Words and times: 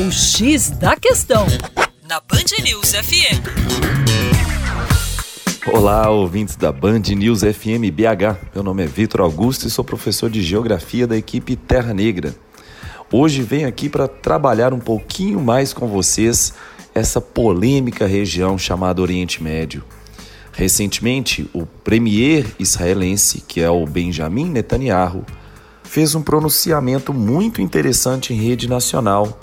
O 0.00 0.12
X 0.12 0.70
da 0.70 0.94
Questão, 0.94 1.44
na 2.08 2.20
Band 2.20 2.62
News 2.62 2.92
FM. 2.92 3.42
Olá, 5.72 6.08
ouvintes 6.08 6.54
da 6.54 6.70
Band 6.70 7.00
News 7.00 7.40
FM 7.40 7.90
BH. 7.92 8.54
Meu 8.54 8.62
nome 8.62 8.84
é 8.84 8.86
Vitor 8.86 9.22
Augusto 9.22 9.66
e 9.66 9.70
sou 9.70 9.84
professor 9.84 10.30
de 10.30 10.40
Geografia 10.40 11.04
da 11.04 11.16
equipe 11.16 11.56
Terra 11.56 11.92
Negra. 11.92 12.32
Hoje 13.10 13.42
venho 13.42 13.66
aqui 13.66 13.88
para 13.88 14.06
trabalhar 14.06 14.72
um 14.72 14.78
pouquinho 14.78 15.40
mais 15.40 15.72
com 15.72 15.88
vocês 15.88 16.54
essa 16.94 17.20
polêmica 17.20 18.06
região 18.06 18.56
chamada 18.56 19.02
Oriente 19.02 19.42
Médio. 19.42 19.82
Recentemente, 20.52 21.50
o 21.52 21.66
premier 21.66 22.46
israelense, 22.56 23.42
que 23.48 23.60
é 23.60 23.68
o 23.68 23.84
Benjamin 23.84 24.48
Netanyahu, 24.48 25.26
fez 25.82 26.14
um 26.14 26.22
pronunciamento 26.22 27.12
muito 27.12 27.60
interessante 27.60 28.32
em 28.32 28.36
rede 28.36 28.68
nacional, 28.68 29.40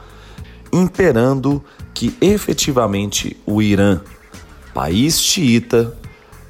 imperando 0.76 1.64
que 1.94 2.14
efetivamente 2.20 3.38
o 3.46 3.62
Irã, 3.62 4.02
país 4.74 5.22
xiita, 5.22 5.96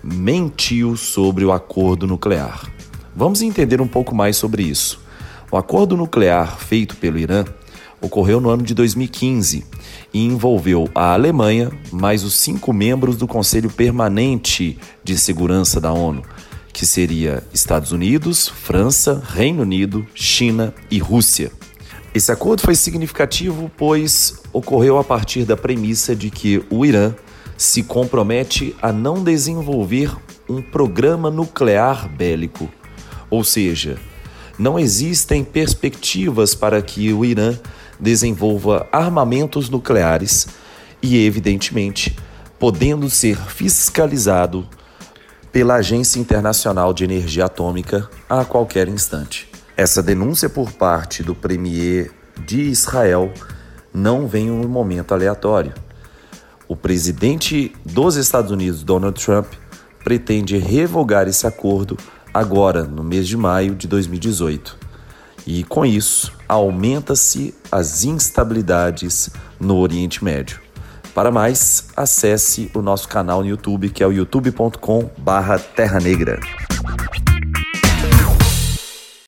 mentiu 0.04 0.98
sobre 0.98 1.45
o 1.45 1.52
acordo 1.52 2.08
nuclear. 2.08 2.67
Vamos 3.16 3.41
entender 3.41 3.80
um 3.80 3.88
pouco 3.88 4.16
mais 4.16 4.36
sobre 4.36 4.64
isso. 4.64 5.00
O 5.52 5.58
acordo 5.58 5.95
nuclear 5.95 6.58
feito 6.58 6.95
pelo 6.98 7.20
Irã 7.20 7.45
ocorreu 8.02 8.41
no 8.41 8.50
ano 8.50 8.64
de 8.64 8.73
2015 8.73 9.64
e 10.14 10.26
envolveu 10.26 10.89
a 10.94 11.14
Alemanha, 11.14 11.72
mais 11.92 12.23
os 12.23 12.34
cinco 12.34 12.73
membros 12.73 13.17
do 13.17 13.28
Conselho 13.28 13.70
Permanente 13.70 14.78
de 15.03 15.17
Segurança 15.17 15.80
da 15.80 15.94
ONU, 15.94 16.23
que 16.73 16.86
seria 16.86 17.44
Estados 17.53 17.92
Unidos, 17.92 18.48
França, 18.48 19.22
Reino 19.34 19.62
Unido, 19.62 20.05
China 20.14 20.73
e 20.89 20.98
Rússia. 20.98 21.52
Esse 22.16 22.32
acordo 22.32 22.62
foi 22.62 22.76
significativo 22.76 23.70
pois 23.76 24.42
ocorreu 24.54 24.98
a 24.98 25.04
partir 25.04 25.44
da 25.44 25.58
premissa 25.58 26.16
de 26.16 26.30
que 26.30 26.64
o 26.70 26.86
Irã 26.86 27.14
se 27.58 27.84
compromete 27.84 28.73
a 28.81 28.89
não 28.94 29.22
desenvolver 29.22 30.16
um 30.48 30.62
programa 30.62 31.30
nuclear 31.30 32.08
bélico, 32.08 32.70
ou 33.30 33.44
seja, 33.44 33.98
não 34.58 34.80
existem 34.80 35.44
perspectivas 35.44 36.56
para 36.56 36.81
que 36.81 37.12
o 37.12 37.26
Irã 37.26 37.59
desenvolva 38.00 38.88
armamentos 38.94 39.70
nucleares 39.70 40.48
e, 41.02 41.26
evidentemente, 41.26 42.17
podendo 42.58 43.09
ser 43.09 43.36
fiscalizado 43.36 44.66
pela 45.52 45.76
Agência 45.76 46.17
Internacional 46.17 46.94
de 46.94 47.04
Energia 47.04 47.44
Atômica 47.44 48.09
a 48.30 48.45
qualquer 48.45 48.88
instante. 48.88 49.55
Essa 49.78 50.02
denúncia 50.02 50.48
por 50.48 50.72
parte 50.72 51.22
do 51.22 51.36
premier 51.36 52.09
de 52.45 52.62
Israel 52.62 53.34
não 53.94 54.26
vem 54.26 54.48
em 54.48 54.52
um 54.52 54.70
momento 54.70 55.14
aleatório. 55.14 55.73
O 56.66 56.78
presidente 56.78 57.76
dos 57.86 58.16
Estados 58.16 58.52
Unidos, 58.52 58.84
Donald 58.84 59.22
Trump, 59.22 59.48
pretende 60.02 60.58
revogar 60.58 61.28
esse 61.28 61.45
acordo 61.45 61.98
agora, 62.34 62.86
no 62.86 63.04
mês 63.04 63.28
de 63.28 63.36
maio 63.36 63.76
de 63.76 63.86
2018. 63.88 64.78
E 65.45 65.66
com 65.66 65.86
isso, 65.86 66.32
aumenta-se 66.48 67.54
as 67.70 68.06
instabilidades 68.06 69.30
no 69.60 69.78
Oriente 69.78 70.23
Médio. 70.23 70.62
Para 71.14 71.32
mais, 71.32 71.89
acesse 71.98 72.72
o 72.73 72.82
nosso 72.82 73.10
canal 73.10 73.42
no 73.42 73.48
YouTube, 73.48 73.89
que 73.89 74.02
é 74.02 74.08
o 74.08 74.12
youtube.com/terra 74.12 76.00
negra. 76.00 76.39